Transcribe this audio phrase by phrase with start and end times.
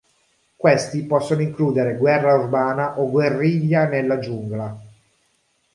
[0.55, 4.75] Questi possono includere guerra urbana o guerriglia nella giungla.